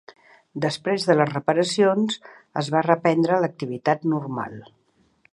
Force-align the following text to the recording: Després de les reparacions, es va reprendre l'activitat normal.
Després 0.63 1.03
de 1.09 1.15
les 1.17 1.29
reparacions, 1.33 2.17
es 2.61 2.71
va 2.77 2.81
reprendre 2.87 3.37
l'activitat 3.43 4.07
normal. 4.15 4.57